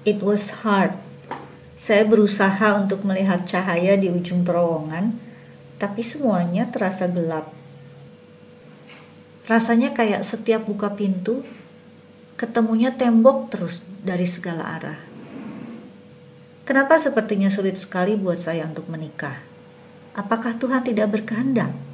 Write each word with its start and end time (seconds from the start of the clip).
It 0.00 0.24
was 0.24 0.64
hard. 0.64 0.96
Saya 1.76 2.08
berusaha 2.08 2.72
untuk 2.80 3.04
melihat 3.04 3.44
cahaya 3.44 4.00
di 4.00 4.08
ujung 4.08 4.48
terowongan, 4.48 5.12
tapi 5.76 6.00
semuanya 6.00 6.64
terasa 6.72 7.04
gelap. 7.04 7.52
Rasanya 9.44 9.92
kayak 9.92 10.24
setiap 10.24 10.64
buka 10.64 10.88
pintu, 10.96 11.44
ketemunya 12.40 12.96
tembok 12.96 13.52
terus 13.52 13.84
dari 14.00 14.24
segala 14.24 14.80
arah. 14.80 15.00
Kenapa 16.64 16.96
sepertinya 16.96 17.52
sulit 17.52 17.76
sekali 17.76 18.16
buat 18.16 18.40
saya 18.40 18.64
untuk 18.64 18.88
menikah? 18.88 19.36
Apakah 20.16 20.56
Tuhan 20.56 20.80
tidak 20.80 21.12
berkehendak? 21.12 21.89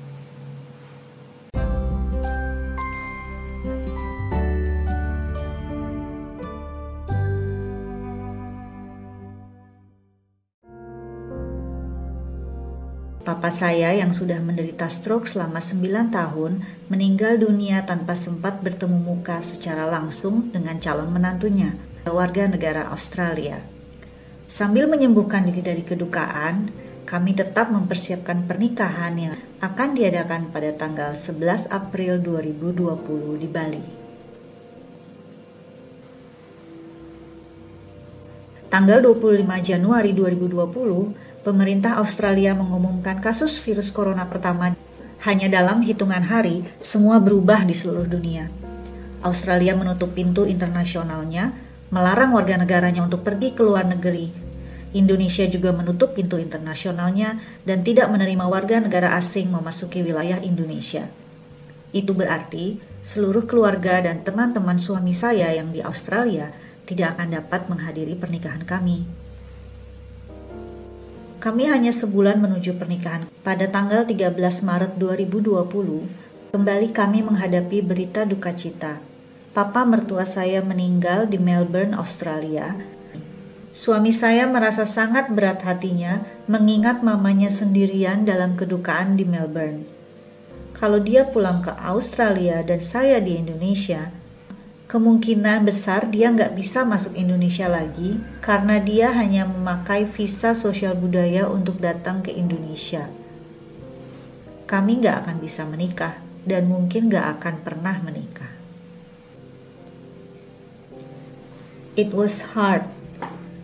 Papa 13.27 13.51
saya 13.51 13.91
yang 13.91 14.15
sudah 14.15 14.39
menderita 14.39 14.87
stroke 14.87 15.27
selama 15.27 15.59
9 15.59 16.15
tahun 16.15 16.63
meninggal 16.87 17.43
dunia 17.43 17.83
tanpa 17.83 18.15
sempat 18.15 18.63
bertemu 18.63 19.03
muka 19.03 19.43
secara 19.43 19.83
langsung 19.91 20.55
dengan 20.55 20.79
calon 20.79 21.11
menantunya, 21.11 21.75
warga 22.07 22.47
negara 22.47 22.87
Australia. 22.87 23.59
Sambil 24.47 24.87
menyembuhkan 24.87 25.43
diri 25.43 25.59
dari 25.59 25.83
kedukaan, 25.83 26.71
kami 27.03 27.35
tetap 27.35 27.67
mempersiapkan 27.75 28.47
pernikahan 28.47 29.19
yang 29.19 29.35
akan 29.59 29.99
diadakan 29.99 30.55
pada 30.55 30.71
tanggal 30.79 31.19
11 31.19 31.75
April 31.75 32.23
2020 32.23 33.43
di 33.43 33.49
Bali. 33.51 33.85
Tanggal 38.71 39.03
25 39.03 39.43
Januari 39.67 40.15
2020, 40.15 41.26
pemerintah 41.47 42.03
Australia 42.03 42.59
mengumumkan 42.59 43.23
kasus 43.23 43.63
virus 43.63 43.95
corona 43.95 44.27
pertama. 44.27 44.75
Hanya 45.23 45.47
dalam 45.47 45.79
hitungan 45.79 46.27
hari, 46.27 46.67
semua 46.83 47.23
berubah 47.23 47.63
di 47.63 47.71
seluruh 47.71 48.11
dunia. 48.11 48.51
Australia 49.23 49.79
menutup 49.79 50.11
pintu 50.11 50.43
internasionalnya, 50.43 51.55
melarang 51.95 52.35
warga 52.35 52.59
negaranya 52.59 53.07
untuk 53.07 53.23
pergi 53.23 53.55
ke 53.55 53.63
luar 53.63 53.87
negeri. 53.87 54.27
Indonesia 54.99 55.47
juga 55.47 55.71
menutup 55.71 56.19
pintu 56.19 56.35
internasionalnya 56.35 57.39
dan 57.63 57.87
tidak 57.87 58.11
menerima 58.11 58.45
warga 58.51 58.83
negara 58.83 59.15
asing 59.15 59.47
memasuki 59.47 60.03
wilayah 60.03 60.43
Indonesia. 60.43 61.07
Itu 61.95 62.11
berarti 62.11 62.83
seluruh 63.07 63.47
keluarga 63.47 64.03
dan 64.03 64.27
teman-teman 64.27 64.83
suami 64.83 65.15
saya 65.15 65.55
yang 65.55 65.71
di 65.71 65.79
Australia 65.79 66.51
tidak 66.83 67.15
akan 67.15 67.39
dapat 67.39 67.71
menghadiri 67.71 68.19
pernikahan 68.19 68.67
kami. 68.67 69.26
Kami 71.47 71.71
hanya 71.71 71.95
sebulan 71.95 72.43
menuju 72.43 72.75
pernikahan. 72.75 73.31
Pada 73.47 73.71
tanggal 73.71 74.03
13 74.03 74.35
Maret 74.67 74.99
2020, 74.99 76.51
kembali 76.51 76.91
kami 76.91 77.23
menghadapi 77.23 77.87
berita 77.87 78.27
duka 78.27 78.51
cita. 78.51 78.99
Papa 79.55 79.87
mertua 79.87 80.27
saya 80.27 80.59
meninggal 80.59 81.31
di 81.31 81.39
Melbourne, 81.39 81.95
Australia. 81.95 82.75
Suami 83.71 84.11
saya 84.11 84.51
merasa 84.51 84.83
sangat 84.83 85.31
berat 85.31 85.63
hatinya 85.63 86.27
mengingat 86.51 87.07
mamanya 87.07 87.47
sendirian 87.47 88.27
dalam 88.27 88.59
kedukaan 88.59 89.15
di 89.15 89.23
Melbourne. 89.23 89.87
Kalau 90.75 90.99
dia 90.99 91.31
pulang 91.31 91.63
ke 91.63 91.71
Australia 91.79 92.59
dan 92.67 92.83
saya 92.83 93.23
di 93.23 93.39
Indonesia, 93.39 94.11
kemungkinan 94.87 95.67
besar 95.67 96.07
dia 96.07 96.31
nggak 96.31 96.55
bisa 96.55 96.87
masuk 96.87 97.19
Indonesia 97.19 97.67
lagi 97.67 98.23
karena 98.39 98.79
dia 98.79 99.11
hanya 99.11 99.43
memakai 99.43 100.07
visa 100.07 100.55
sosial 100.55 100.95
budaya 100.95 101.51
untuk 101.51 101.83
datang 101.83 102.23
ke 102.23 102.31
Indonesia. 102.31 103.11
Kami 104.67 105.03
nggak 105.03 105.27
akan 105.27 105.37
bisa 105.43 105.67
menikah 105.67 106.15
dan 106.47 106.71
mungkin 106.71 107.11
nggak 107.11 107.27
akan 107.39 107.55
pernah 107.67 107.99
menikah. 107.99 108.51
It 111.99 112.15
was 112.15 112.47
hard. 112.55 112.87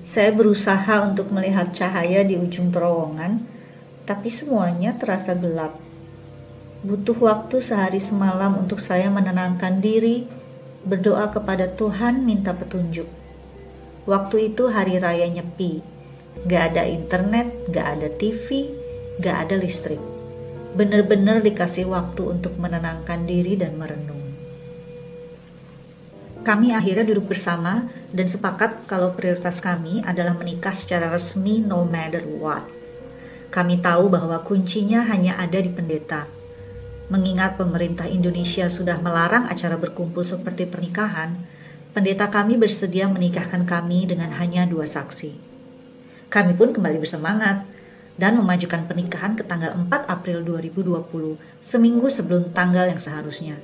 Saya 0.02 0.34
berusaha 0.34 1.06
untuk 1.06 1.30
melihat 1.30 1.70
cahaya 1.70 2.26
di 2.26 2.34
ujung 2.34 2.74
terowongan, 2.74 3.38
tapi 4.02 4.26
semuanya 4.26 4.98
terasa 4.98 5.38
gelap. 5.38 5.78
Butuh 6.82 7.14
waktu 7.14 7.62
sehari 7.62 8.02
semalam 8.02 8.58
untuk 8.58 8.82
saya 8.82 9.06
menenangkan 9.06 9.78
diri 9.78 10.41
berdoa 10.82 11.30
kepada 11.30 11.70
Tuhan 11.70 12.26
minta 12.26 12.52
petunjuk. 12.52 13.06
Waktu 14.02 14.50
itu 14.50 14.66
hari 14.66 14.98
raya 14.98 15.30
nyepi, 15.30 15.78
gak 16.46 16.74
ada 16.74 16.82
internet, 16.86 17.70
gak 17.70 17.86
ada 17.98 18.08
TV, 18.10 18.66
gak 19.22 19.46
ada 19.46 19.54
listrik. 19.54 20.02
Bener-bener 20.74 21.38
dikasih 21.38 21.86
waktu 21.86 22.22
untuk 22.34 22.58
menenangkan 22.58 23.22
diri 23.28 23.54
dan 23.54 23.78
merenung. 23.78 24.22
Kami 26.42 26.74
akhirnya 26.74 27.06
duduk 27.06 27.30
bersama 27.30 27.86
dan 28.10 28.26
sepakat 28.26 28.90
kalau 28.90 29.14
prioritas 29.14 29.62
kami 29.62 30.02
adalah 30.02 30.34
menikah 30.34 30.74
secara 30.74 31.06
resmi 31.06 31.62
no 31.62 31.86
matter 31.86 32.26
what. 32.26 32.66
Kami 33.54 33.78
tahu 33.78 34.10
bahwa 34.10 34.42
kuncinya 34.42 35.06
hanya 35.06 35.38
ada 35.38 35.62
di 35.62 35.70
pendeta, 35.70 36.26
Mengingat 37.12 37.60
pemerintah 37.60 38.08
Indonesia 38.08 38.72
sudah 38.72 38.96
melarang 38.96 39.44
acara 39.44 39.76
berkumpul 39.76 40.24
seperti 40.24 40.64
pernikahan, 40.64 41.36
pendeta 41.92 42.32
kami 42.32 42.56
bersedia 42.56 43.04
menikahkan 43.04 43.68
kami 43.68 44.08
dengan 44.08 44.32
hanya 44.32 44.64
dua 44.64 44.88
saksi. 44.88 45.36
Kami 46.32 46.56
pun 46.56 46.72
kembali 46.72 46.96
bersemangat 46.96 47.68
dan 48.16 48.40
memajukan 48.40 48.88
pernikahan 48.88 49.36
ke 49.36 49.44
tanggal 49.44 49.76
4 49.76 50.08
April 50.08 50.40
2020, 50.40 51.36
seminggu 51.60 52.08
sebelum 52.08 52.48
tanggal 52.56 52.88
yang 52.88 52.96
seharusnya. 52.96 53.60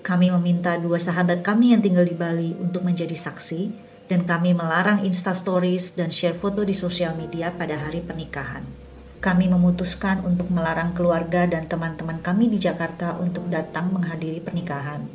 Kami 0.00 0.32
meminta 0.32 0.72
dua 0.80 0.96
sahabat 0.96 1.44
kami 1.44 1.76
yang 1.76 1.84
tinggal 1.84 2.08
di 2.08 2.16
Bali 2.16 2.56
untuk 2.56 2.88
menjadi 2.88 3.12
saksi, 3.12 3.68
dan 4.08 4.24
kami 4.24 4.56
melarang 4.56 5.04
Insta 5.04 5.36
Stories 5.36 5.92
dan 5.92 6.08
share 6.08 6.32
foto 6.32 6.64
di 6.64 6.72
sosial 6.72 7.20
media 7.20 7.52
pada 7.52 7.76
hari 7.76 8.00
pernikahan 8.00 8.91
kami 9.22 9.46
memutuskan 9.46 10.26
untuk 10.26 10.50
melarang 10.50 10.90
keluarga 10.98 11.46
dan 11.46 11.70
teman-teman 11.70 12.18
kami 12.18 12.50
di 12.50 12.58
Jakarta 12.58 13.14
untuk 13.22 13.46
datang 13.46 13.94
menghadiri 13.94 14.42
pernikahan. 14.42 15.06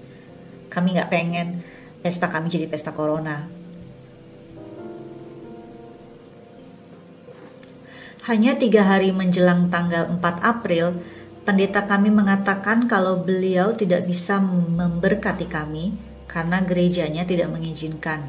Kami 0.72 0.96
nggak 0.96 1.12
pengen 1.12 1.60
pesta 2.00 2.32
kami 2.32 2.48
jadi 2.48 2.72
pesta 2.72 2.96
corona. 2.96 3.44
Hanya 8.32 8.56
tiga 8.56 8.88
hari 8.88 9.12
menjelang 9.12 9.68
tanggal 9.68 10.08
4 10.08 10.24
April, 10.40 11.04
pendeta 11.44 11.84
kami 11.84 12.08
mengatakan 12.08 12.88
kalau 12.88 13.20
beliau 13.20 13.76
tidak 13.76 14.08
bisa 14.08 14.40
memberkati 14.40 15.52
kami 15.52 15.92
karena 16.32 16.64
gerejanya 16.64 17.28
tidak 17.28 17.52
mengizinkan. 17.52 18.24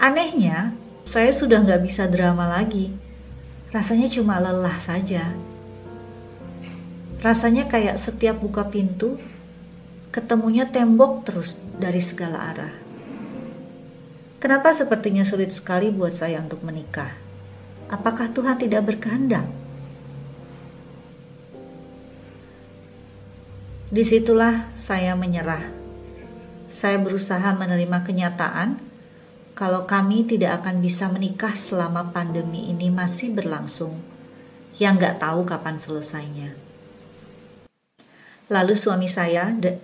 Anehnya, 0.00 0.72
saya 1.04 1.28
sudah 1.36 1.60
nggak 1.60 1.84
bisa 1.84 2.08
drama 2.08 2.48
lagi 2.48 3.11
rasanya 3.72 4.12
cuma 4.12 4.36
lelah 4.36 4.76
saja. 4.76 5.32
Rasanya 7.24 7.66
kayak 7.72 7.96
setiap 7.96 8.36
buka 8.36 8.68
pintu, 8.68 9.16
ketemunya 10.12 10.68
tembok 10.68 11.24
terus 11.24 11.56
dari 11.80 12.04
segala 12.04 12.52
arah. 12.52 12.74
Kenapa 14.36 14.74
sepertinya 14.76 15.24
sulit 15.24 15.54
sekali 15.54 15.88
buat 15.88 16.12
saya 16.12 16.42
untuk 16.42 16.60
menikah? 16.66 17.08
Apakah 17.88 18.28
Tuhan 18.28 18.60
tidak 18.60 18.92
berkehendak? 18.92 19.46
Di 23.92 24.02
situlah 24.02 24.72
saya 24.74 25.14
menyerah. 25.16 25.62
Saya 26.66 26.98
berusaha 26.98 27.54
menerima 27.54 28.02
kenyataan 28.02 28.91
kalau 29.52 29.84
kami 29.84 30.24
tidak 30.24 30.64
akan 30.64 30.80
bisa 30.80 31.12
menikah 31.12 31.52
selama 31.52 32.08
pandemi 32.08 32.72
ini 32.72 32.88
masih 32.88 33.36
berlangsung, 33.36 33.92
yang 34.80 34.96
gak 34.96 35.20
tahu 35.20 35.44
kapan 35.44 35.76
selesainya. 35.76 36.56
Lalu 38.48 38.74
suami 38.76 39.08
saya, 39.12 39.52
the 39.52 39.76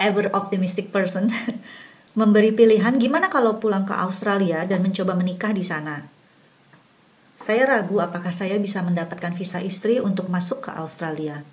ever 0.00 0.32
optimistic 0.32 0.88
person, 0.88 1.28
memberi 2.18 2.56
pilihan 2.56 2.96
gimana 2.96 3.28
kalau 3.28 3.60
pulang 3.60 3.84
ke 3.84 3.92
Australia 3.92 4.64
dan 4.64 4.80
mencoba 4.80 5.12
menikah 5.12 5.52
di 5.52 5.64
sana. 5.64 6.08
Saya 7.36 7.68
ragu 7.68 8.00
apakah 8.00 8.32
saya 8.32 8.56
bisa 8.56 8.80
mendapatkan 8.80 9.36
visa 9.36 9.60
istri 9.60 10.00
untuk 10.00 10.32
masuk 10.32 10.64
ke 10.64 10.70
Australia. 10.80 11.44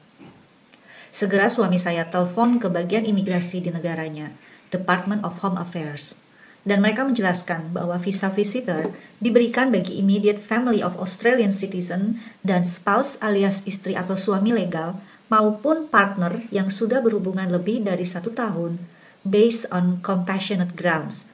Segera 1.12 1.51
suami 1.51 1.75
saya 1.75 2.07
telepon 2.07 2.63
ke 2.63 2.71
bagian 2.71 3.03
imigrasi 3.03 3.59
di 3.59 3.75
negaranya, 3.75 4.31
Department 4.71 5.27
of 5.27 5.36
Home 5.44 5.59
Affairs 5.59 6.15
dan 6.61 6.81
mereka 6.81 7.01
menjelaskan 7.01 7.73
bahwa 7.73 7.97
visa 7.97 8.29
visitor 8.29 8.93
diberikan 9.17 9.73
bagi 9.73 9.97
immediate 9.97 10.37
family 10.37 10.85
of 10.85 10.93
Australian 11.01 11.49
citizen 11.49 12.21
dan 12.45 12.61
spouse 12.61 13.17
alias 13.21 13.65
istri 13.65 13.97
atau 13.97 14.13
suami 14.13 14.53
legal 14.53 14.97
maupun 15.31 15.89
partner 15.89 16.45
yang 16.53 16.69
sudah 16.69 17.01
berhubungan 17.01 17.49
lebih 17.49 17.81
dari 17.81 18.05
satu 18.05 18.29
tahun 18.35 18.77
based 19.25 19.69
on 19.73 20.01
compassionate 20.05 20.77
grounds. 20.77 21.29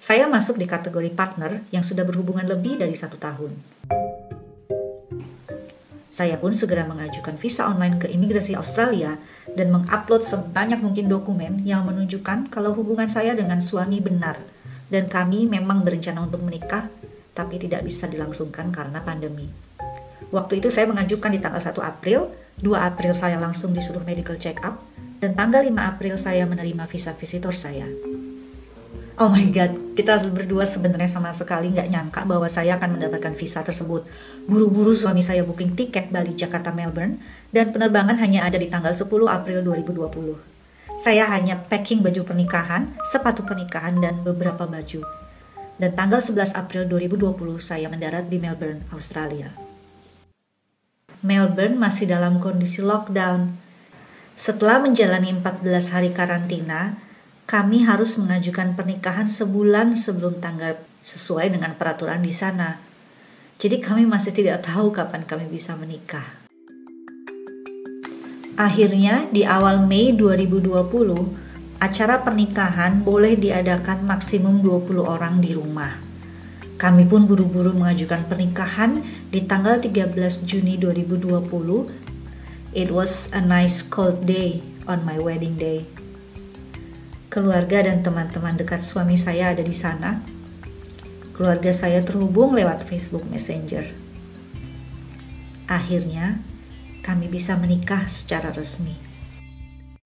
Saya 0.00 0.24
masuk 0.26 0.56
di 0.56 0.64
kategori 0.64 1.12
partner 1.12 1.60
yang 1.70 1.84
sudah 1.84 2.08
berhubungan 2.08 2.48
lebih 2.48 2.80
dari 2.80 2.96
satu 2.96 3.20
tahun. 3.20 3.52
Saya 6.10 6.34
pun 6.42 6.50
segera 6.50 6.82
mengajukan 6.90 7.38
visa 7.38 7.70
online 7.70 8.02
ke 8.02 8.10
imigrasi 8.10 8.58
Australia 8.58 9.14
dan 9.54 9.70
mengupload 9.70 10.26
sebanyak 10.26 10.82
mungkin 10.82 11.06
dokumen 11.06 11.62
yang 11.62 11.86
menunjukkan 11.86 12.50
kalau 12.50 12.74
hubungan 12.74 13.06
saya 13.06 13.30
dengan 13.30 13.62
suami 13.62 14.02
benar 14.02 14.42
dan 14.90 15.06
kami 15.06 15.46
memang 15.46 15.86
berencana 15.86 16.26
untuk 16.26 16.42
menikah 16.42 16.90
tapi 17.30 17.62
tidak 17.62 17.86
bisa 17.86 18.10
dilangsungkan 18.10 18.74
karena 18.74 18.98
pandemi. 19.06 19.46
Waktu 20.34 20.58
itu 20.58 20.66
saya 20.66 20.90
mengajukan 20.90 21.30
di 21.30 21.38
tanggal 21.38 21.62
1 21.62 21.78
April, 21.78 22.34
2 22.58 22.74
April 22.74 23.14
saya 23.14 23.38
langsung 23.38 23.70
disuruh 23.70 24.02
medical 24.02 24.34
check 24.34 24.58
up, 24.66 24.82
dan 25.22 25.38
tanggal 25.38 25.62
5 25.62 25.74
April 25.78 26.14
saya 26.18 26.42
menerima 26.42 26.90
visa 26.90 27.14
visitor 27.14 27.54
saya. 27.54 27.86
Oh 29.20 29.28
my 29.28 29.52
god, 29.52 30.00
kita 30.00 30.16
berdua 30.32 30.64
sebenarnya 30.64 31.04
sama 31.04 31.28
sekali 31.36 31.68
nggak 31.68 31.92
nyangka 31.92 32.24
bahwa 32.24 32.48
saya 32.48 32.80
akan 32.80 32.96
mendapatkan 32.96 33.36
visa 33.36 33.60
tersebut. 33.60 34.08
Buru-buru 34.48 34.96
suami 34.96 35.20
saya 35.20 35.44
booking 35.44 35.76
tiket 35.76 36.08
Bali 36.08 36.32
Jakarta 36.32 36.72
Melbourne 36.72 37.20
dan 37.52 37.68
penerbangan 37.68 38.16
hanya 38.16 38.48
ada 38.48 38.56
di 38.56 38.72
tanggal 38.72 38.96
10 38.96 39.04
April 39.28 39.60
2020. 39.60 40.96
Saya 40.96 41.28
hanya 41.36 41.60
packing 41.60 42.00
baju 42.00 42.24
pernikahan, 42.24 42.96
sepatu 43.12 43.44
pernikahan 43.44 44.00
dan 44.00 44.24
beberapa 44.24 44.64
baju. 44.64 45.04
Dan 45.76 45.92
tanggal 45.92 46.24
11 46.24 46.56
April 46.56 46.88
2020 46.88 47.60
saya 47.60 47.92
mendarat 47.92 48.24
di 48.24 48.40
Melbourne, 48.40 48.88
Australia. 48.88 49.52
Melbourne 51.20 51.76
masih 51.76 52.08
dalam 52.08 52.40
kondisi 52.40 52.80
lockdown. 52.80 53.52
Setelah 54.32 54.80
menjalani 54.80 55.36
14 55.36 55.92
hari 55.92 56.08
karantina, 56.08 57.09
kami 57.50 57.82
harus 57.82 58.14
mengajukan 58.14 58.78
pernikahan 58.78 59.26
sebulan 59.26 59.98
sebelum 59.98 60.38
tanggal 60.38 60.78
sesuai 61.02 61.50
dengan 61.50 61.74
peraturan 61.74 62.22
di 62.22 62.30
sana. 62.30 62.78
Jadi 63.58 63.82
kami 63.82 64.06
masih 64.06 64.30
tidak 64.30 64.62
tahu 64.62 64.94
kapan 64.94 65.26
kami 65.26 65.50
bisa 65.50 65.74
menikah. 65.74 66.22
Akhirnya 68.54 69.26
di 69.34 69.42
awal 69.42 69.82
Mei 69.82 70.14
2020, 70.14 71.82
acara 71.82 72.22
pernikahan 72.22 73.02
boleh 73.02 73.34
diadakan 73.34 74.06
maksimum 74.06 74.62
20 74.62 75.02
orang 75.02 75.42
di 75.42 75.50
rumah. 75.50 75.98
Kami 76.78 77.02
pun 77.10 77.26
buru-buru 77.26 77.74
mengajukan 77.74 78.30
pernikahan 78.30 79.02
di 79.26 79.42
tanggal 79.42 79.82
13 79.82 80.46
Juni 80.46 80.78
2020. 80.78 81.50
It 82.78 82.94
was 82.94 83.26
a 83.34 83.42
nice 83.42 83.82
cold 83.82 84.22
day 84.22 84.62
on 84.86 85.02
my 85.02 85.18
wedding 85.18 85.58
day 85.58 85.90
keluarga 87.30 87.86
dan 87.86 88.02
teman-teman 88.02 88.58
dekat 88.58 88.82
suami 88.82 89.14
saya 89.14 89.54
ada 89.54 89.62
di 89.62 89.70
sana. 89.70 90.18
Keluarga 91.30 91.70
saya 91.70 92.02
terhubung 92.02 92.58
lewat 92.58 92.84
Facebook 92.84 93.22
Messenger. 93.30 93.86
Akhirnya, 95.70 96.42
kami 97.06 97.30
bisa 97.30 97.54
menikah 97.54 98.02
secara 98.10 98.50
resmi. 98.50 98.92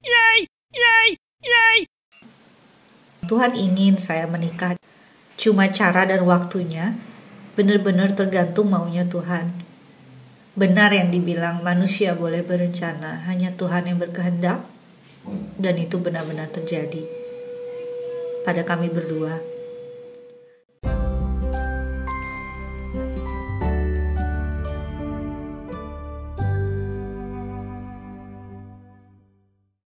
Yay! 0.05 0.45
Yay! 0.77 1.09
Yay! 1.41 1.79
Tuhan 3.25 3.57
ingin 3.57 3.97
saya 3.97 4.29
menikah. 4.29 4.77
Cuma 5.41 5.73
cara 5.73 6.05
dan 6.05 6.23
waktunya 6.29 6.93
benar-benar 7.57 8.13
tergantung 8.13 8.69
maunya 8.69 9.09
Tuhan. 9.09 9.51
Benar 10.55 10.93
yang 10.95 11.11
dibilang 11.11 11.65
manusia 11.65 12.15
boleh 12.15 12.47
berencana, 12.47 13.27
hanya 13.27 13.51
Tuhan 13.59 13.91
yang 13.91 13.99
berkehendak 13.99 14.74
dan 15.57 15.75
itu 15.81 15.97
benar-benar 15.97 16.53
terjadi 16.53 17.05
pada 18.45 18.61
kami 18.61 18.93
berdua. 18.93 19.54